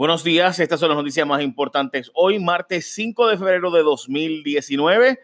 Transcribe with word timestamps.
Buenos 0.00 0.24
días, 0.24 0.58
estas 0.58 0.80
son 0.80 0.88
las 0.88 0.96
noticias 0.96 1.26
más 1.26 1.42
importantes. 1.42 2.10
Hoy, 2.14 2.38
martes 2.38 2.90
5 2.94 3.28
de 3.28 3.36
febrero 3.36 3.70
de 3.70 3.82
2019. 3.82 5.20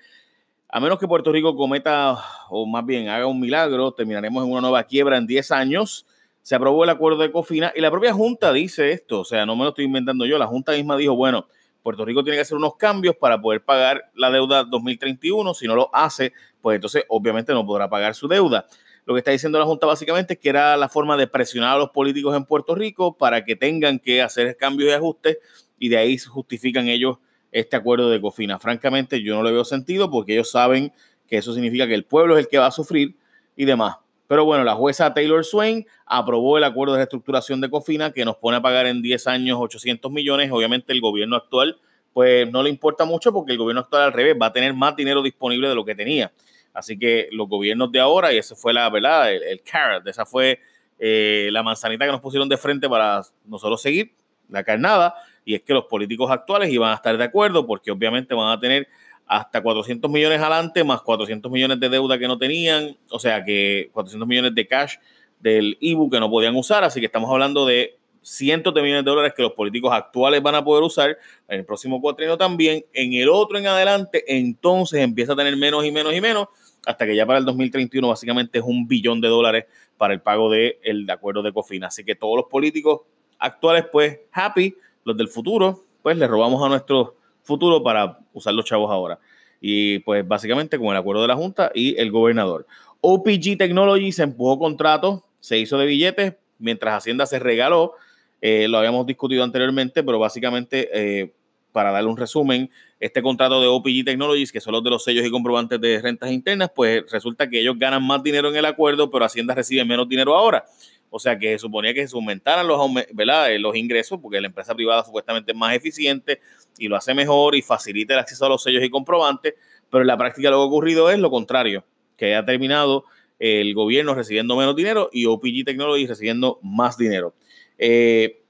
A 0.69 0.81
menos 0.81 0.99
que 0.99 1.09
Puerto 1.09 1.33
Rico 1.33 1.57
cometa, 1.57 2.19
o 2.51 2.67
más 2.67 2.85
bien 2.85 3.09
haga 3.09 3.27
un 3.27 3.41
milagro, 3.41 3.93
terminaremos 3.93 4.45
en 4.45 4.53
una 4.53 4.61
nueva 4.61 4.85
quiebra 4.85 5.17
en 5.17 5.27
10 5.27 5.51
años. 5.53 6.05
Se 6.43 6.55
aprobó 6.55 6.85
el 6.85 6.91
acuerdo 6.91 7.23
de 7.23 7.33
Cofina 7.33 7.73
y 7.75 7.81
la 7.81 7.91
propia 7.91 8.13
Junta 8.13 8.53
dice 8.53 8.93
esto, 8.93 9.21
o 9.21 9.25
sea, 9.25 9.47
no 9.47 9.57
me 9.57 9.63
lo 9.63 9.71
estoy 9.71 9.87
inventando 9.87 10.27
yo, 10.27 10.37
la 10.37 10.47
Junta 10.47 10.73
misma 10.73 10.99
dijo, 10.99 11.17
bueno, 11.17 11.47
Puerto 11.83 12.05
Rico 12.05 12.23
tiene 12.23 12.37
que 12.37 12.43
hacer 12.43 12.59
unos 12.59 12.77
cambios 12.77 13.17
para 13.17 13.41
poder 13.41 13.65
pagar 13.65 14.11
la 14.15 14.31
deuda 14.31 14.65
2031, 14.65 15.55
si 15.55 15.67
no 15.67 15.75
lo 15.75 15.89
hace, 15.95 16.35
pues 16.61 16.75
entonces 16.75 17.05
obviamente 17.09 17.55
no 17.55 17.65
podrá 17.65 17.89
pagar 17.89 18.15
su 18.15 18.29
deuda. 18.29 18.67
Lo 19.07 19.15
que 19.15 19.19
está 19.19 19.31
diciendo 19.31 19.59
la 19.59 19.65
Junta 19.65 19.87
básicamente 19.87 20.35
es 20.35 20.41
que 20.41 20.49
era 20.49 20.77
la 20.77 20.89
forma 20.89 21.17
de 21.17 21.29
presionar 21.29 21.77
a 21.77 21.79
los 21.79 21.91
políticos 21.91 22.37
en 22.37 22.45
Puerto 22.45 22.75
Rico 22.75 23.17
para 23.17 23.45
que 23.45 23.55
tengan 23.55 24.01
que 24.01 24.21
hacer 24.21 24.57
cambios 24.57 24.91
y 24.91 24.93
ajustes 24.93 25.39
y 25.79 25.89
de 25.89 25.97
ahí 25.97 26.19
justifican 26.19 26.89
ellos 26.89 27.19
este 27.53 27.77
acuerdo 27.77 28.11
de 28.11 28.21
Cofina. 28.21 28.59
Francamente, 28.59 29.23
yo 29.23 29.37
no 29.37 29.45
le 29.45 29.53
veo 29.53 29.65
sentido 29.65 30.11
porque 30.11 30.33
ellos 30.33 30.51
saben 30.51 30.93
que 31.29 31.37
eso 31.37 31.53
significa 31.53 31.87
que 31.87 31.95
el 31.95 32.05
pueblo 32.05 32.37
es 32.37 32.45
el 32.45 32.49
que 32.49 32.59
va 32.59 32.67
a 32.67 32.73
sufrir 32.73 33.17
y 33.55 33.65
demás. 33.65 33.97
Pero 34.27 34.45
bueno, 34.45 34.65
la 34.65 34.75
jueza 34.75 35.15
Taylor 35.15 35.45
Swain 35.45 35.87
aprobó 36.05 36.59
el 36.59 36.65
acuerdo 36.65 36.95
de 36.95 36.99
reestructuración 36.99 37.61
de 37.61 37.71
Cofina 37.71 38.11
que 38.11 38.25
nos 38.25 38.37
pone 38.37 38.57
a 38.57 38.61
pagar 38.61 38.87
en 38.87 39.03
10 39.03 39.27
años 39.29 39.57
800 39.61 40.11
millones. 40.11 40.51
Obviamente 40.51 40.93
el 40.93 41.01
gobierno 41.01 41.37
actual 41.37 41.79
pues 42.13 42.51
no 42.51 42.63
le 42.63 42.71
importa 42.71 43.05
mucho 43.05 43.33
porque 43.33 43.53
el 43.53 43.59
gobierno 43.59 43.83
actual 43.83 44.05
al 44.05 44.13
revés 44.13 44.35
va 44.41 44.47
a 44.47 44.53
tener 44.53 44.73
más 44.75 44.97
dinero 44.97 45.23
disponible 45.23 45.69
de 45.69 45.75
lo 45.75 45.85
que 45.85 45.95
tenía. 45.95 46.33
Así 46.77 46.99
que 46.99 47.29
los 47.33 47.49
gobiernos 47.49 47.91
de 47.91 48.01
ahora, 48.01 48.35
y 48.35 48.37
esa 48.37 48.55
fue 48.55 48.75
la 48.75 48.91
verdad, 48.91 49.33
el, 49.33 49.63
carrot, 49.63 50.07
esa 50.07 50.27
fue 50.27 50.61
eh, 50.99 51.49
la 51.51 51.63
manzanita 51.63 52.05
que 52.05 52.13
nos 52.13 52.21
pusieron 52.21 52.51
de 52.51 52.59
frente 52.59 52.87
para 52.87 53.23
nosotros 53.47 53.81
seguir, 53.81 54.13
la 54.51 54.63
carnada, 54.63 55.15
y 55.43 55.55
es 55.55 55.63
que 55.63 55.73
los 55.73 55.87
políticos 55.87 56.31
actuales 56.31 56.71
iban 56.71 56.91
a 56.91 56.97
estar 56.97 57.17
de 57.17 57.25
acuerdo 57.25 57.67
porque 57.67 57.91
obviamente 57.91 58.35
van 58.35 58.51
a 58.51 58.61
tener 58.61 58.87
hasta 59.27 59.63
400 59.63 60.11
millones 60.11 60.39
adelante 60.39 60.85
más 60.85 61.01
400 61.01 61.51
millones 61.51 61.81
de 61.81 61.89
deuda 61.89 62.19
que 62.19 62.29
no 62.29 62.37
tenían, 62.37 62.95
o 63.11 63.19
sea 63.19 63.43
que 63.43 63.89
400 63.95 64.29
millones 64.29 64.55
de 64.55 64.67
cash 64.67 64.97
del 65.41 65.79
IBU 65.81 66.11
que 66.11 66.21
no 66.21 66.29
podían 66.29 66.55
usar, 66.57 66.85
así 66.85 67.01
que 67.01 67.07
estamos 67.07 67.31
hablando 67.31 67.65
de 67.65 67.97
cientos 68.21 68.75
de 68.75 68.83
millones 68.83 69.05
de 69.05 69.11
dólares 69.11 69.33
que 69.35 69.43
los 69.43 69.53
políticos 69.53 69.93
actuales 69.95 70.43
van 70.43 70.57
a 70.57 70.65
poder 70.65 70.83
usar 70.83 71.17
en 71.49 71.61
el 71.61 71.65
próximo 71.65 72.03
cuatrienio 72.03 72.37
también, 72.37 72.85
en 72.93 73.15
el 73.15 73.31
otro 73.31 73.57
en 73.57 73.67
adelante, 73.67 74.25
entonces 74.27 75.01
empieza 75.01 75.33
a 75.33 75.37
tener 75.37 75.57
menos 75.57 75.85
y 75.87 75.91
menos 75.91 76.13
y 76.13 76.21
menos, 76.21 76.49
hasta 76.87 77.05
que 77.05 77.17
ya 77.17 77.27
para 77.27 77.39
el 77.39 77.45
2031 77.45 78.09
básicamente 78.09 78.59
es 78.59 78.65
un 78.65 78.87
billón 78.87 79.21
de 79.21 79.29
dólares 79.29 79.67
para 79.99 80.15
el 80.15 80.21
pago 80.21 80.51
del 80.51 81.07
de 81.07 81.13
acuerdo 81.13 81.43
de 81.43 81.53
COFINA. 81.53 81.89
Así 81.89 82.05
que 82.05 82.15
todos 82.15 82.37
los 82.37 82.47
políticos 82.47 83.01
actuales, 83.39 83.85
pues, 83.91 84.21
happy, 84.33 84.75
los 85.05 85.17
del 85.17 85.29
futuro, 85.29 85.83
pues 86.03 86.17
les 86.17 86.29
robamos 86.29 86.65
a 86.65 86.69
nuestro 86.69 87.17
futuro 87.43 87.83
para 87.83 88.21
usar 88.33 88.55
los 88.55 88.65
chavos 88.65 88.91
ahora. 88.91 89.19
Y 89.61 89.99
pues 90.01 90.27
básicamente 90.27 90.79
con 90.79 90.89
el 90.89 90.97
acuerdo 90.97 91.23
de 91.23 91.29
la 91.29 91.37
Junta 91.37 91.71
y 91.75 91.97
el 91.99 92.11
gobernador. 92.11 92.67
OPG 93.01 93.59
Technology 93.59 94.13
se 94.13 94.23
empujó 94.23 94.59
contrato, 94.59 95.25
se 95.41 95.59
hizo 95.59 95.79
de 95.79 95.87
billetes, 95.87 96.35
mientras 96.59 96.95
Hacienda 96.95 97.27
se 97.27 97.39
regaló. 97.39 97.95
Eh, 98.41 98.69
lo 98.69 98.79
habíamos 98.79 99.07
discutido 99.07 99.43
anteriormente, 99.43 100.03
pero 100.03 100.19
básicamente 100.19 100.89
eh, 100.93 101.33
para 101.77 101.93
darle 101.93 102.09
un 102.09 102.17
resumen, 102.17 102.71
este 102.99 103.21
contrato 103.21 103.61
de 103.61 103.67
OPG 103.67 104.07
Technologies, 104.07 104.51
que 104.51 104.63
son 104.63 104.73
los 104.73 104.83
de 104.83 104.89
los 104.89 105.05
sellos 105.05 105.27
y 105.27 105.31
comprobantes 105.31 105.79
de 105.79 106.01
rentas 106.01 106.33
internas, 106.33 106.71
pues 106.75 107.05
resulta 107.13 107.51
que 107.51 107.61
ellos 107.61 107.79
ganan 107.79 108.03
más 108.03 108.23
dinero 108.23 108.49
en 108.49 108.57
el 108.57 108.65
acuerdo, 108.65 109.11
pero 109.11 109.27
Hacienda 109.27 109.55
recibe 109.55 109.85
menos 109.85 110.09
dinero 110.09 110.35
ahora. 110.35 110.65
O 111.11 111.19
sea 111.19 111.39
que 111.39 111.51
se 111.53 111.59
suponía 111.59 111.93
que 111.93 112.09
se 112.09 112.17
aumentaran 112.17 112.67
los, 112.67 112.81
eh, 112.97 113.59
los 113.59 113.77
ingresos, 113.77 114.19
porque 114.23 114.41
la 114.41 114.47
empresa 114.47 114.75
privada 114.75 115.05
supuestamente 115.05 115.53
es 115.53 115.59
más 115.59 115.75
eficiente 115.75 116.41
y 116.79 116.89
lo 116.89 116.97
hace 116.97 117.13
mejor 117.13 117.55
y 117.55 117.61
facilita 117.61 118.15
el 118.15 118.21
acceso 118.21 118.47
a 118.47 118.49
los 118.49 118.63
sellos 118.63 118.83
y 118.83 118.89
comprobantes, 118.89 119.53
pero 119.91 120.01
en 120.01 120.07
la 120.07 120.17
práctica 120.17 120.49
lo 120.49 120.57
que 120.57 120.63
ha 120.63 120.67
ocurrido 120.67 121.11
es 121.11 121.19
lo 121.19 121.31
contrario, 121.31 121.85
que 122.17 122.35
ha 122.35 122.47
terminado 122.47 123.05
el 123.39 123.75
gobierno 123.75 124.15
recibiendo 124.15 124.57
menos 124.57 124.75
dinero 124.77 125.11
y 125.13 125.27
OPG 125.27 125.67
Technologies 125.67 126.09
recibiendo 126.09 126.59
más 126.63 126.97
dinero. 126.97 127.35
Eh, 127.77 128.46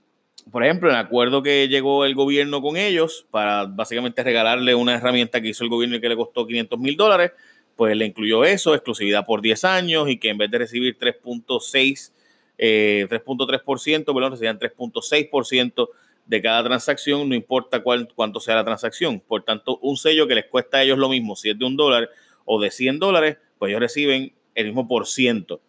por 0.51 0.65
ejemplo, 0.65 0.91
el 0.91 0.97
acuerdo 0.97 1.43
que 1.43 1.69
llegó 1.69 2.05
el 2.05 2.15
gobierno 2.15 2.63
con 2.63 2.77
ellos 2.77 3.27
para 3.31 3.65
básicamente 3.65 4.23
regalarle 4.23 4.75
una 4.75 4.95
herramienta 4.95 5.41
que 5.41 5.49
hizo 5.49 5.65
el 5.65 5.71
gobierno 5.71 5.97
y 5.97 6.01
que 6.01 6.09
le 6.09 6.17
costó 6.17 6.47
500 6.47 6.79
mil 6.79 6.97
dólares, 6.97 7.33
pues 7.75 7.97
le 7.97 8.07
incluyó 8.07 8.45
eso, 8.45 8.75
exclusividad 8.75 9.27
por 9.27 9.43
10 9.43 9.65
años 9.65 10.09
y 10.09 10.19
que 10.19 10.31
en 10.31 10.39
vez 10.39 10.51
de 10.51 10.59
recibir 10.59 10.97
3.6, 10.99 12.13
eh, 12.59 13.07
3.3%, 13.11 14.05
perdón, 14.15 14.31
recibían 14.31 14.59
3.6% 14.59 15.89
de 16.27 16.43
cada 16.43 16.65
transacción, 16.65 17.29
no 17.29 17.35
importa 17.35 17.83
cuál, 17.83 18.09
cuánto 18.15 18.41
sea 18.41 18.57
la 18.57 18.65
transacción. 18.65 19.21
Por 19.21 19.45
tanto, 19.45 19.79
un 19.79 19.97
sello 19.97 20.27
que 20.27 20.35
les 20.35 20.47
cuesta 20.47 20.79
a 20.79 20.83
ellos 20.83 20.99
lo 20.99 21.09
mismo, 21.09 21.37
si 21.37 21.51
es 21.51 21.59
de 21.59 21.65
un 21.65 21.77
dólar 21.77 22.09
o 22.45 22.61
de 22.61 22.71
100 22.71 22.99
dólares, 22.99 23.37
pues 23.59 23.71
ellos 23.71 23.81
reciben 23.81 24.33
el 24.55 24.67
mismo 24.67 24.89
por 24.89 25.07
ciento. 25.07 25.61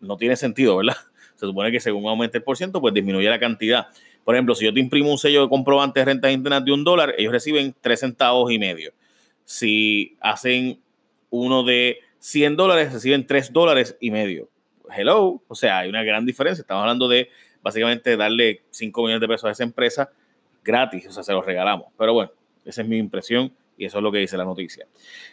No 0.00 0.16
tiene 0.16 0.36
sentido, 0.36 0.76
¿verdad? 0.76 0.96
Se 1.36 1.46
supone 1.46 1.70
que 1.72 1.80
según 1.80 2.06
aumente 2.06 2.38
el 2.38 2.44
por 2.44 2.56
ciento, 2.56 2.80
pues 2.80 2.92
disminuye 2.94 3.28
la 3.28 3.38
cantidad. 3.38 3.88
Por 4.24 4.34
ejemplo, 4.34 4.54
si 4.54 4.64
yo 4.64 4.72
te 4.72 4.80
imprimo 4.80 5.10
un 5.10 5.18
sello 5.18 5.42
de 5.42 5.48
comprobante 5.48 6.00
de 6.00 6.06
rentas 6.06 6.32
internas 6.32 6.64
de 6.64 6.72
un 6.72 6.84
dólar, 6.84 7.14
ellos 7.18 7.32
reciben 7.32 7.74
tres 7.80 8.00
centavos 8.00 8.50
y 8.52 8.58
medio. 8.58 8.92
Si 9.44 10.16
hacen 10.20 10.80
uno 11.30 11.64
de 11.64 11.98
100 12.20 12.56
dólares, 12.56 12.92
reciben 12.92 13.26
tres 13.26 13.52
dólares 13.52 13.96
y 14.00 14.10
medio. 14.10 14.48
Hello, 14.94 15.42
o 15.48 15.54
sea, 15.54 15.78
hay 15.78 15.88
una 15.88 16.04
gran 16.04 16.24
diferencia. 16.24 16.62
Estamos 16.62 16.82
hablando 16.82 17.08
de 17.08 17.28
básicamente 17.62 18.16
darle 18.16 18.62
5 18.70 19.02
millones 19.02 19.20
de 19.20 19.28
pesos 19.28 19.44
a 19.44 19.50
esa 19.50 19.64
empresa 19.64 20.10
gratis, 20.62 21.06
o 21.08 21.12
sea, 21.12 21.22
se 21.22 21.32
los 21.32 21.44
regalamos. 21.44 21.86
Pero 21.98 22.12
bueno, 22.12 22.32
esa 22.64 22.82
es 22.82 22.88
mi 22.88 22.98
impresión 22.98 23.52
y 23.76 23.86
eso 23.86 23.98
es 23.98 24.04
lo 24.04 24.12
que 24.12 24.18
dice 24.18 24.36
la 24.36 24.44
noticia. 24.44 24.86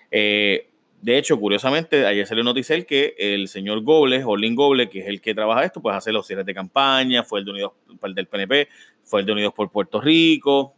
Eh, 0.09 0.69
de 1.01 1.17
hecho, 1.17 1.39
curiosamente, 1.39 2.05
ayer 2.05 2.27
salió 2.27 2.43
noticia 2.43 2.81
que 2.83 3.15
el 3.17 3.47
señor 3.47 3.81
Goble, 3.83 4.23
Orlin 4.23 4.55
Goble, 4.55 4.89
que 4.89 4.99
es 4.99 5.07
el 5.07 5.21
que 5.21 5.33
trabaja 5.33 5.63
esto, 5.63 5.81
pues 5.81 5.95
hace 5.95 6.11
los 6.11 6.27
cierres 6.27 6.45
de 6.45 6.53
campaña, 6.53 7.23
fue 7.23 7.39
el 7.39 7.45
de 7.45 7.51
Unidos, 7.51 7.71
el 8.03 8.15
del 8.15 8.27
PNP, 8.27 8.67
fue 9.03 9.21
el 9.21 9.25
de 9.25 9.31
Unidos 9.31 9.53
por 9.53 9.71
Puerto 9.71 10.01
Rico. 10.01 10.73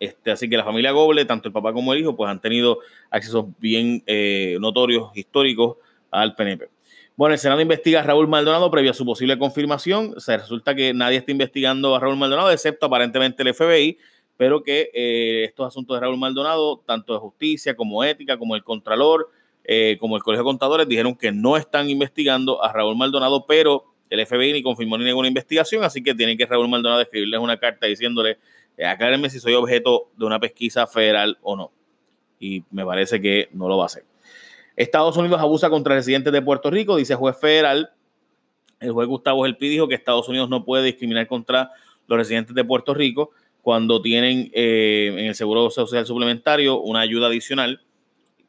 Este, 0.00 0.32
así 0.32 0.48
que 0.48 0.56
la 0.56 0.64
familia 0.64 0.90
Goble, 0.90 1.24
tanto 1.24 1.48
el 1.48 1.52
papá 1.52 1.72
como 1.72 1.92
el 1.92 2.00
hijo, 2.00 2.16
pues 2.16 2.28
han 2.28 2.40
tenido 2.40 2.78
accesos 3.10 3.46
bien 3.58 4.02
eh, 4.06 4.56
notorios, 4.60 5.10
históricos 5.14 5.76
al 6.10 6.34
PNP. 6.34 6.68
Bueno, 7.14 7.34
el 7.34 7.38
Senado 7.38 7.60
investiga 7.60 8.00
a 8.00 8.02
Raúl 8.02 8.26
Maldonado 8.26 8.70
previo 8.70 8.90
a 8.90 8.94
su 8.94 9.04
posible 9.04 9.38
confirmación. 9.38 10.18
Se 10.18 10.36
resulta 10.36 10.74
que 10.74 10.94
nadie 10.94 11.18
está 11.18 11.30
investigando 11.30 11.94
a 11.94 12.00
Raúl 12.00 12.16
Maldonado, 12.16 12.50
excepto 12.50 12.86
aparentemente 12.86 13.42
el 13.42 13.54
FBI, 13.54 13.98
pero 14.36 14.62
que 14.62 14.90
eh, 14.94 15.44
estos 15.44 15.68
asuntos 15.68 15.96
de 15.96 16.00
Raúl 16.00 16.16
Maldonado, 16.16 16.78
tanto 16.86 17.12
de 17.12 17.18
justicia 17.18 17.76
como 17.76 18.02
ética, 18.02 18.38
como 18.38 18.56
el 18.56 18.64
Contralor, 18.64 19.30
eh, 19.64 19.96
como 20.00 20.16
el 20.16 20.22
Colegio 20.22 20.42
de 20.42 20.48
Contadores, 20.48 20.88
dijeron 20.88 21.14
que 21.14 21.32
no 21.32 21.56
están 21.56 21.90
investigando 21.90 22.62
a 22.62 22.72
Raúl 22.72 22.96
Maldonado, 22.96 23.46
pero 23.46 23.84
el 24.08 24.26
FBI 24.26 24.52
ni 24.52 24.62
confirmó 24.62 24.98
ni 24.98 25.04
ninguna 25.04 25.28
investigación, 25.28 25.84
así 25.84 26.02
que 26.02 26.14
tiene 26.14 26.36
que 26.36 26.46
Raúl 26.46 26.68
Maldonado 26.68 27.00
escribirles 27.00 27.40
una 27.40 27.58
carta 27.58 27.86
diciéndole, 27.86 28.38
eh, 28.76 28.86
aclárenme 28.86 29.30
si 29.30 29.38
soy 29.38 29.54
objeto 29.54 30.10
de 30.16 30.24
una 30.24 30.40
pesquisa 30.40 30.86
federal 30.86 31.38
o 31.42 31.56
no. 31.56 31.70
Y 32.40 32.64
me 32.70 32.84
parece 32.84 33.20
que 33.20 33.48
no 33.52 33.68
lo 33.68 33.76
va 33.76 33.84
a 33.84 33.86
hacer. 33.86 34.04
Estados 34.76 35.16
Unidos 35.16 35.40
abusa 35.40 35.68
contra 35.68 35.94
residentes 35.94 36.32
de 36.32 36.40
Puerto 36.40 36.70
Rico, 36.70 36.96
dice 36.96 37.14
juez 37.14 37.38
federal. 37.38 37.90
El 38.80 38.92
juez 38.92 39.06
Gustavo 39.06 39.44
Gelpi 39.44 39.68
dijo 39.68 39.86
que 39.88 39.94
Estados 39.94 40.28
Unidos 40.28 40.48
no 40.48 40.64
puede 40.64 40.84
discriminar 40.84 41.26
contra 41.26 41.70
los 42.06 42.18
residentes 42.18 42.54
de 42.54 42.64
Puerto 42.64 42.94
Rico 42.94 43.30
cuando 43.62 44.00
tienen 44.00 44.50
eh, 44.54 45.12
en 45.12 45.26
el 45.26 45.34
Seguro 45.34 45.68
Social 45.70 46.06
Suplementario 46.06 46.80
una 46.80 47.00
ayuda 47.00 47.26
adicional 47.26 47.82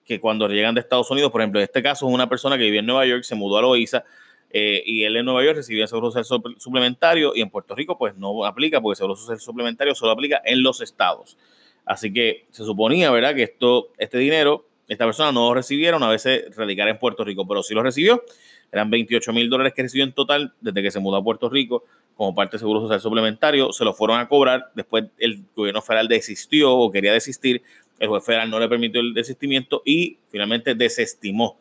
que 0.06 0.19
cuando 0.19 0.47
llegan 0.47 0.75
de 0.75 0.81
Estados 0.81 1.09
Unidos, 1.12 1.31
por 1.31 1.41
ejemplo, 1.41 1.59
en 1.59 1.66
este 1.66 1.81
caso 1.81 2.07
es 2.07 2.13
una 2.13 2.28
persona 2.28 2.57
que 2.57 2.63
vivía 2.63 2.79
en 2.79 2.85
Nueva 2.85 3.06
York, 3.06 3.23
se 3.23 3.35
mudó 3.35 3.57
a 3.57 3.62
Loíza 3.62 4.03
eh, 4.50 4.84
y 4.85 5.03
él 5.03 5.16
en 5.16 5.25
Nueva 5.25 5.44
York 5.44 5.57
recibía 5.57 5.88
seguro 5.88 6.12
social 6.12 6.41
suplementario 6.57 7.34
y 7.35 7.41
en 7.41 7.50
Puerto 7.50 7.73
Rico 7.75 7.97
pues 7.97 8.16
no 8.17 8.45
aplica 8.45 8.81
porque 8.81 8.97
seguro 8.97 9.16
social 9.16 9.40
suplementario 9.40 9.95
solo 9.95 10.11
aplica 10.11 10.41
en 10.43 10.61
los 10.64 10.81
estados. 10.81 11.37
Así 11.85 12.11
que 12.11 12.46
se 12.52 12.64
suponía, 12.64 13.11
¿verdad?, 13.11 13.34
que 13.34 13.43
esto, 13.43 13.90
este 13.97 14.17
dinero, 14.17 14.66
esta 14.87 15.05
persona 15.05 15.31
no 15.31 15.49
lo 15.49 15.53
recibiera 15.53 15.97
una 15.97 16.09
vez 16.09 16.22
se 16.23 16.47
en 16.47 16.99
Puerto 16.99 17.23
Rico, 17.23 17.47
pero 17.47 17.64
sí 17.64 17.73
lo 17.73 17.81
recibió. 17.81 18.23
Eran 18.72 18.90
28 18.90 19.34
mil 19.34 19.49
dólares 19.49 19.73
que 19.73 19.81
recibió 19.84 20.03
en 20.03 20.14
total 20.14 20.53
desde 20.61 20.81
que 20.81 20.91
se 20.91 20.99
mudó 20.99 21.17
a 21.17 21.23
Puerto 21.23 21.49
Rico 21.49 21.84
como 22.16 22.35
parte 22.35 22.53
del 22.53 22.59
Seguro 22.59 22.81
Social 22.81 23.02
Suplementario. 23.02 23.73
Se 23.73 23.84
lo 23.84 23.93
fueron 23.93 24.20
a 24.20 24.28
cobrar. 24.28 24.72
Después 24.76 25.05
el 25.17 25.43
gobierno 25.55 25.81
federal 25.81 26.08
desistió 26.08 26.73
o 26.73 26.91
quería 26.91 27.14
desistir 27.14 27.64
el 28.02 28.08
juez 28.08 28.26
federal 28.26 28.50
no 28.50 28.59
le 28.59 28.68
permitió 28.68 29.00
el 29.00 29.14
desistimiento 29.14 29.84
y 29.86 30.18
finalmente 30.30 30.74
desestimó. 30.74 31.59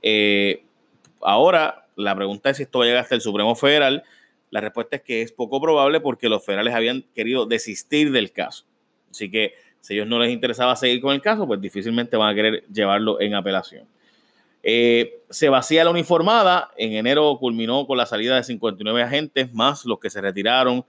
Eh, 0.00 0.62
ahora, 1.20 1.88
la 1.96 2.14
pregunta 2.14 2.50
es 2.50 2.58
si 2.58 2.62
esto 2.62 2.78
va 2.78 2.84
a 2.84 2.86
llegar 2.86 3.02
hasta 3.02 3.16
el 3.16 3.20
Supremo 3.20 3.56
Federal. 3.56 4.04
La 4.50 4.60
respuesta 4.60 4.96
es 4.96 5.02
que 5.02 5.22
es 5.22 5.32
poco 5.32 5.60
probable 5.60 6.00
porque 6.00 6.28
los 6.28 6.44
federales 6.44 6.72
habían 6.72 7.04
querido 7.16 7.46
desistir 7.46 8.12
del 8.12 8.30
caso. 8.30 8.64
Así 9.10 9.28
que 9.28 9.54
si 9.80 9.94
a 9.94 9.96
ellos 9.96 10.06
no 10.06 10.20
les 10.20 10.30
interesaba 10.30 10.76
seguir 10.76 11.00
con 11.00 11.12
el 11.14 11.20
caso, 11.20 11.48
pues 11.48 11.60
difícilmente 11.60 12.16
van 12.16 12.30
a 12.30 12.34
querer 12.34 12.64
llevarlo 12.72 13.20
en 13.20 13.34
apelación. 13.34 13.84
Eh, 14.62 15.22
se 15.30 15.48
vacía 15.48 15.82
la 15.82 15.90
uniformada. 15.90 16.70
En 16.76 16.92
enero 16.92 17.36
culminó 17.40 17.88
con 17.88 17.98
la 17.98 18.06
salida 18.06 18.36
de 18.36 18.44
59 18.44 19.02
agentes, 19.02 19.52
más 19.52 19.84
los 19.84 19.98
que 19.98 20.10
se 20.10 20.20
retiraron 20.20 20.84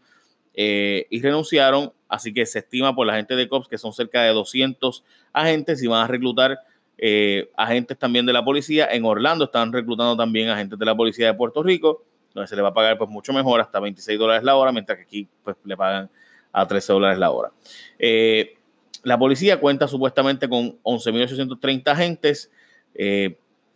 eh, 0.54 1.08
y 1.10 1.20
renunciaron. 1.20 1.92
Así 2.14 2.32
que 2.32 2.46
se 2.46 2.60
estima 2.60 2.94
por 2.94 3.08
la 3.08 3.16
gente 3.16 3.36
de 3.36 3.50
COPS 3.50 3.68
que 3.68 3.80
son 3.80 3.92
cerca 3.92 4.22
de 4.22 4.30
200 4.30 5.04
agentes 5.34 5.82
y 5.82 5.88
van 5.88 6.04
a 6.04 6.08
reclutar 6.08 6.60
eh, 7.00 7.50
agentes 7.58 7.98
también 7.98 8.28
de 8.28 8.34
la 8.34 8.46
policía. 8.46 8.88
En 8.92 9.04
Orlando 9.04 9.46
están 9.46 9.74
reclutando 9.74 10.16
también 10.16 10.48
agentes 10.48 10.78
de 10.78 10.86
la 10.86 10.96
policía 10.96 11.26
de 11.26 11.34
Puerto 11.34 11.64
Rico, 11.64 12.04
donde 12.36 12.48
se 12.48 12.56
le 12.56 12.62
va 12.62 12.70
a 12.70 12.74
pagar 12.76 13.00
pues 13.00 13.10
mucho 13.10 13.34
mejor, 13.34 13.60
hasta 13.60 13.80
26 13.80 14.20
dólares 14.20 14.44
la 14.44 14.56
hora, 14.56 14.72
mientras 14.72 15.00
que 15.00 15.06
aquí 15.06 15.28
pues 15.44 15.58
le 15.64 15.76
pagan 15.76 16.08
a 16.52 16.68
13 16.68 16.94
dólares 16.94 17.18
la 17.18 17.32
hora. 17.32 17.52
Eh, 17.98 18.58
la 19.02 19.18
policía 19.18 19.60
cuenta 19.60 19.88
supuestamente 19.88 20.48
con 20.48 20.78
11.830 20.84 21.88
agentes 21.88 22.52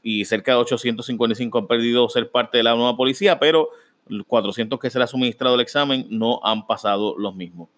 y 0.04 0.26
cerca 0.26 0.52
de 0.52 0.58
855 0.60 1.58
han 1.58 1.66
perdido 1.66 2.08
ser 2.08 2.30
parte 2.30 2.60
de 2.60 2.64
la 2.64 2.76
nueva 2.76 2.96
policía, 2.96 3.40
pero 3.40 3.72
400 4.28 4.80
que 4.80 4.92
se 4.92 5.00
le 5.00 5.06
ha 5.06 5.08
suministrado 5.08 5.56
el 5.56 5.62
examen 5.62 6.06
no 6.12 6.40
han 6.44 6.68
pasado 6.68 7.18
los 7.18 7.36
mismos. 7.36 7.70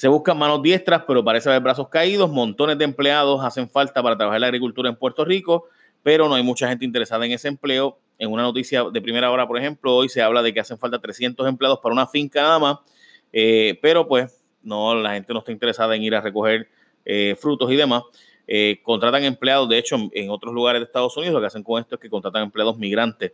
Se 0.00 0.08
buscan 0.08 0.38
manos 0.38 0.62
diestras, 0.62 1.02
pero 1.06 1.22
parece 1.22 1.50
haber 1.50 1.60
brazos 1.60 1.90
caídos. 1.90 2.30
Montones 2.30 2.78
de 2.78 2.84
empleados 2.84 3.44
hacen 3.44 3.68
falta 3.68 4.02
para 4.02 4.16
trabajar 4.16 4.40
la 4.40 4.46
agricultura 4.46 4.88
en 4.88 4.96
Puerto 4.96 5.26
Rico, 5.26 5.66
pero 6.02 6.26
no 6.26 6.36
hay 6.36 6.42
mucha 6.42 6.66
gente 6.70 6.86
interesada 6.86 7.26
en 7.26 7.32
ese 7.32 7.48
empleo. 7.48 7.98
En 8.18 8.32
una 8.32 8.42
noticia 8.42 8.84
de 8.84 9.02
primera 9.02 9.30
hora, 9.30 9.46
por 9.46 9.58
ejemplo, 9.58 9.94
hoy 9.94 10.08
se 10.08 10.22
habla 10.22 10.40
de 10.40 10.54
que 10.54 10.60
hacen 10.60 10.78
falta 10.78 10.98
300 10.98 11.46
empleados 11.46 11.80
para 11.82 11.92
una 11.92 12.06
finca 12.06 12.40
nada 12.40 12.58
más, 12.58 12.78
eh, 13.30 13.78
pero 13.82 14.08
pues 14.08 14.42
no, 14.62 14.94
la 14.94 15.12
gente 15.12 15.34
no 15.34 15.40
está 15.40 15.52
interesada 15.52 15.94
en 15.94 16.02
ir 16.02 16.14
a 16.14 16.22
recoger 16.22 16.70
eh, 17.04 17.36
frutos 17.38 17.70
y 17.70 17.76
demás. 17.76 18.02
Eh, 18.46 18.80
contratan 18.82 19.22
empleados, 19.24 19.68
de 19.68 19.76
hecho, 19.76 19.98
en 20.12 20.30
otros 20.30 20.54
lugares 20.54 20.80
de 20.80 20.86
Estados 20.86 21.14
Unidos 21.18 21.34
lo 21.34 21.40
que 21.40 21.48
hacen 21.48 21.62
con 21.62 21.78
esto 21.78 21.96
es 21.96 22.00
que 22.00 22.08
contratan 22.08 22.44
empleados 22.44 22.78
migrantes 22.78 23.32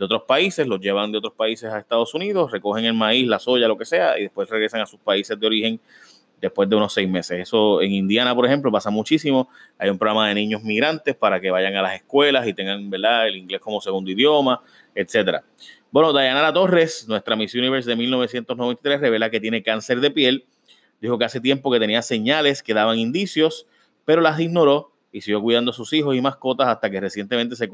de 0.00 0.06
otros 0.06 0.22
países, 0.22 0.66
los 0.66 0.80
llevan 0.80 1.12
de 1.12 1.18
otros 1.18 1.34
países 1.34 1.70
a 1.70 1.78
Estados 1.78 2.14
Unidos, 2.14 2.50
recogen 2.50 2.86
el 2.86 2.94
maíz, 2.94 3.28
la 3.28 3.38
soya, 3.38 3.68
lo 3.68 3.76
que 3.76 3.84
sea, 3.84 4.18
y 4.18 4.22
después 4.22 4.48
regresan 4.48 4.80
a 4.80 4.86
sus 4.86 4.98
países 4.98 5.38
de 5.38 5.46
origen 5.46 5.80
después 6.40 6.70
de 6.70 6.76
unos 6.76 6.94
seis 6.94 7.06
meses. 7.06 7.38
Eso 7.38 7.82
en 7.82 7.92
Indiana, 7.92 8.34
por 8.34 8.46
ejemplo, 8.46 8.72
pasa 8.72 8.88
muchísimo. 8.88 9.50
Hay 9.76 9.90
un 9.90 9.98
programa 9.98 10.26
de 10.28 10.36
niños 10.36 10.62
migrantes 10.62 11.14
para 11.14 11.38
que 11.38 11.50
vayan 11.50 11.76
a 11.76 11.82
las 11.82 11.96
escuelas 11.96 12.48
y 12.48 12.54
tengan 12.54 12.88
¿verdad? 12.88 13.28
el 13.28 13.36
inglés 13.36 13.60
como 13.60 13.78
segundo 13.82 14.10
idioma, 14.10 14.62
etcétera. 14.94 15.44
Bueno, 15.90 16.14
Dayanara 16.14 16.50
Torres, 16.50 17.04
nuestra 17.06 17.36
Miss 17.36 17.54
Universe 17.54 17.90
de 17.90 17.96
1993, 17.96 19.02
revela 19.02 19.28
que 19.28 19.38
tiene 19.38 19.62
cáncer 19.62 20.00
de 20.00 20.10
piel. 20.10 20.46
Dijo 21.02 21.18
que 21.18 21.26
hace 21.26 21.40
tiempo 21.42 21.70
que 21.70 21.78
tenía 21.78 22.00
señales 22.00 22.62
que 22.62 22.72
daban 22.72 22.98
indicios, 22.98 23.66
pero 24.06 24.22
las 24.22 24.40
ignoró 24.40 24.94
y 25.12 25.20
siguió 25.20 25.42
cuidando 25.42 25.72
a 25.72 25.74
sus 25.74 25.92
hijos 25.92 26.16
y 26.16 26.22
mascotas 26.22 26.68
hasta 26.68 26.88
que 26.90 27.00
recientemente 27.00 27.56
se 27.56 27.68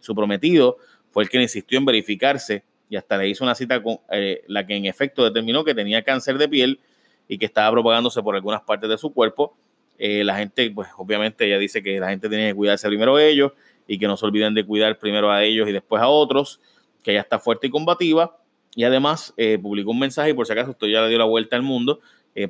su 0.00 0.14
prometido 0.14 0.76
fue 1.10 1.24
el 1.24 1.28
que 1.28 1.40
insistió 1.40 1.78
en 1.78 1.84
verificarse 1.84 2.64
y 2.88 2.96
hasta 2.96 3.16
le 3.16 3.28
hizo 3.28 3.44
una 3.44 3.54
cita 3.54 3.82
con 3.82 3.98
eh, 4.10 4.42
la 4.48 4.66
que 4.66 4.74
en 4.74 4.84
efecto 4.84 5.24
determinó 5.24 5.64
que 5.64 5.74
tenía 5.74 6.02
cáncer 6.02 6.38
de 6.38 6.48
piel 6.48 6.80
y 7.28 7.38
que 7.38 7.46
estaba 7.46 7.70
propagándose 7.70 8.20
por 8.22 8.34
algunas 8.34 8.62
partes 8.62 8.90
de 8.90 8.98
su 8.98 9.12
cuerpo. 9.12 9.56
Eh, 9.98 10.24
la 10.24 10.36
gente, 10.36 10.70
pues 10.70 10.88
obviamente 10.96 11.46
ella 11.46 11.58
dice 11.58 11.82
que 11.82 12.00
la 12.00 12.08
gente 12.08 12.28
tiene 12.28 12.48
que 12.48 12.54
cuidarse 12.54 12.88
primero 12.88 13.16
a 13.16 13.24
ellos 13.24 13.52
y 13.86 13.98
que 13.98 14.06
no 14.06 14.16
se 14.16 14.26
olviden 14.26 14.54
de 14.54 14.64
cuidar 14.64 14.98
primero 14.98 15.30
a 15.30 15.44
ellos 15.44 15.68
y 15.68 15.72
después 15.72 16.02
a 16.02 16.08
otros, 16.08 16.60
que 17.02 17.12
ella 17.12 17.20
está 17.20 17.38
fuerte 17.38 17.68
y 17.68 17.70
combativa. 17.70 18.36
Y 18.74 18.84
además 18.84 19.34
eh, 19.36 19.58
publicó 19.60 19.90
un 19.90 19.98
mensaje, 19.98 20.30
y 20.30 20.32
por 20.32 20.46
si 20.46 20.52
acaso 20.52 20.70
usted 20.70 20.88
ya 20.88 21.02
le 21.02 21.08
dio 21.08 21.18
la 21.18 21.24
vuelta 21.24 21.56
al 21.56 21.62
mundo, 21.62 22.00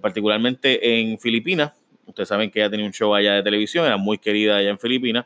particularmente 0.02 1.00
en 1.00 1.18
Filipinas. 1.18 1.72
Ustedes 2.06 2.28
saben 2.28 2.50
que 2.50 2.60
ella 2.60 2.70
tenía 2.70 2.84
un 2.84 2.92
show 2.92 3.14
allá 3.14 3.34
de 3.34 3.42
televisión, 3.42 3.86
era 3.86 3.96
muy 3.96 4.18
querida 4.18 4.58
allá 4.58 4.68
en 4.68 4.78
Filipinas 4.78 5.24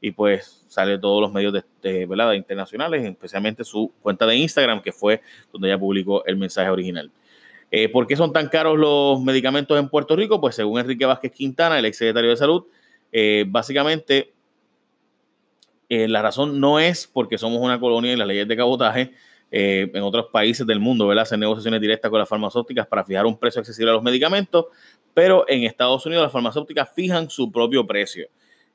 y 0.00 0.12
pues 0.12 0.64
sale 0.68 0.98
todos 0.98 1.20
los 1.20 1.32
medios 1.32 1.52
de, 1.82 2.06
¿verdad? 2.06 2.32
internacionales, 2.32 3.04
especialmente 3.04 3.64
su 3.64 3.92
cuenta 4.00 4.26
de 4.26 4.36
Instagram, 4.36 4.80
que 4.82 4.92
fue 4.92 5.20
donde 5.52 5.68
ella 5.68 5.78
publicó 5.78 6.24
el 6.24 6.36
mensaje 6.36 6.70
original. 6.70 7.10
Eh, 7.70 7.88
¿Por 7.88 8.06
qué 8.06 8.16
son 8.16 8.32
tan 8.32 8.48
caros 8.48 8.78
los 8.78 9.20
medicamentos 9.22 9.78
en 9.78 9.88
Puerto 9.88 10.16
Rico? 10.16 10.40
Pues 10.40 10.56
según 10.56 10.80
Enrique 10.80 11.06
Vázquez 11.06 11.32
Quintana, 11.32 11.78
el 11.78 11.84
exsecretario 11.84 12.30
de 12.30 12.36
Salud, 12.36 12.64
eh, 13.12 13.44
básicamente 13.46 14.32
eh, 15.88 16.08
la 16.08 16.22
razón 16.22 16.58
no 16.60 16.80
es 16.80 17.06
porque 17.06 17.38
somos 17.38 17.60
una 17.60 17.78
colonia 17.78 18.12
y 18.12 18.16
las 18.16 18.26
leyes 18.26 18.48
de 18.48 18.56
cabotaje 18.56 19.12
en 19.52 20.00
otros 20.04 20.26
países 20.26 20.64
del 20.64 20.78
mundo, 20.78 21.08
¿verdad? 21.08 21.22
Hacen 21.22 21.40
negociaciones 21.40 21.80
directas 21.80 22.08
con 22.08 22.20
las 22.20 22.28
farmacéuticas 22.28 22.86
para 22.86 23.02
fijar 23.02 23.26
un 23.26 23.36
precio 23.36 23.58
accesible 23.58 23.90
a 23.90 23.94
los 23.94 24.02
medicamentos, 24.02 24.66
pero 25.12 25.44
en 25.48 25.64
Estados 25.64 26.06
Unidos 26.06 26.22
las 26.22 26.30
farmacéuticas 26.30 26.88
fijan 26.94 27.28
su 27.28 27.50
propio 27.50 27.84
precio. 27.84 28.28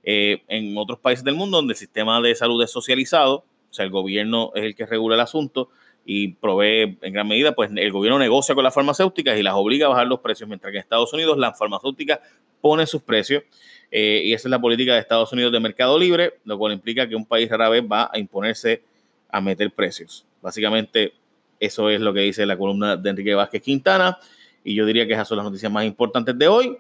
Eh, 0.08 0.44
en 0.48 0.78
otros 0.78 1.00
países 1.00 1.26
del 1.26 1.34
mundo 1.34 1.58
donde 1.58 1.74
el 1.74 1.78
sistema 1.78 2.22
de 2.22 2.36
salud 2.36 2.62
es 2.62 2.72
socializado, 2.72 3.38
o 3.70 3.74
sea, 3.74 3.86
el 3.86 3.92
gobierno 3.92 4.52
es 4.54 4.64
el 4.64 4.76
que 4.76 4.86
regula 4.86 5.16
el 5.16 5.22
asunto 5.22 5.70
y 6.06 6.34
provee 6.34 7.00
en 7.02 7.14
gran 7.14 7.28
medida, 7.28 7.56
pues 7.56 7.72
el 7.76 7.92
gobierno 7.92 8.20
negocia 8.20 8.54
con 8.54 8.64
las 8.64 8.74
farmacéuticas 8.74 9.38
y 9.40 9.42
las 9.42 9.56
obliga 9.56 9.88
a 9.88 9.90
bajar 9.90 10.06
los 10.06 10.20
precios, 10.20 10.48
mientras 10.48 10.72
que 10.72 10.78
en 10.78 10.84
Estados 10.84 11.12
Unidos 11.12 11.40
las 11.40 11.58
farmacéuticas 11.58 12.20
ponen 12.62 12.86
sus 12.86 13.02
precios 13.02 13.44
eh, 13.90 14.22
y 14.26 14.34
esa 14.34 14.48
es 14.48 14.52
la 14.52 14.62
política 14.62 14.94
de 14.94 15.00
Estados 15.00 15.34
Unidos 15.34 15.52
de 15.52 15.60
mercado 15.60 15.98
libre, 15.98 16.36
lo 16.46 16.58
cual 16.60 16.74
implica 16.74 17.10
que 17.10 17.16
un 17.16 17.26
país 17.26 17.50
rara 17.50 17.70
vez 17.70 17.84
va 17.84 18.12
a 18.14 18.20
imponerse 18.20 18.84
a 19.30 19.42
meter 19.42 19.72
precios. 19.72 20.26
Básicamente, 20.42 21.14
eso 21.60 21.90
es 21.90 22.00
lo 22.00 22.14
que 22.14 22.20
dice 22.20 22.46
la 22.46 22.58
columna 22.58 22.96
de 22.96 23.10
Enrique 23.10 23.34
Vázquez 23.34 23.64
Quintana 23.64 24.20
y 24.64 24.76
yo 24.76 24.86
diría 24.86 25.08
que 25.08 25.14
esas 25.14 25.28
son 25.28 25.38
las 25.38 25.46
noticias 25.46 25.72
más 25.72 25.86
importantes 25.86 26.38
de 26.38 26.48
hoy. 26.48 26.78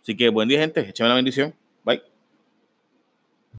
Así 0.00 0.16
que 0.16 0.28
buen 0.28 0.48
día, 0.48 0.60
gente. 0.60 0.80
Échame 0.80 1.08
la 1.08 1.16
bendición. 1.16 1.54